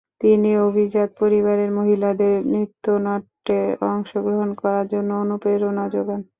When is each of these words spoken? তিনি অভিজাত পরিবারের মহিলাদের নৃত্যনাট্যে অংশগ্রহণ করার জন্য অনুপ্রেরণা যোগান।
তিনি 0.21 0.49
অভিজাত 0.61 1.09
পরিবারের 1.21 1.69
মহিলাদের 1.77 2.33
নৃত্যনাট্যে 2.51 3.59
অংশগ্রহণ 3.89 4.49
করার 4.61 4.85
জন্য 4.93 5.09
অনুপ্রেরণা 5.23 5.85
যোগান। 5.95 6.21